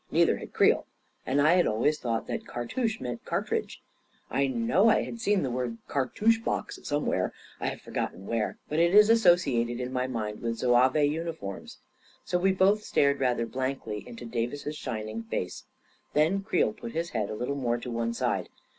[0.09, 0.87] Neither had Creel.
[1.27, 3.83] And I had always thought that cartouche meant cartridge—
[4.31, 8.57] I know I had seen the word car touche box somewhere, I have forgotten where,
[8.67, 11.77] but it is associated in my mind with Zouave uniforms.
[12.25, 15.65] So we both stared rather blankly into Davis's shin ing face.
[16.13, 18.49] Then Creel put his head a little more to one side.